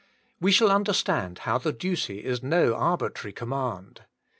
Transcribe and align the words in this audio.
We 0.39 0.51
shall 0.51 0.71
understand 0.71 1.37
how 1.45 1.59
the 1.59 1.71
duty 1.71 2.25
is 2.25 2.41
no 2.41 2.73
arbitrary 2.73 3.33
com 3.33 3.49
mand. 3.49 4.05